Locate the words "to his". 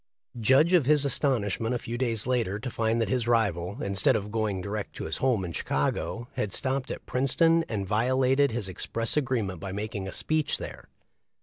4.95-5.17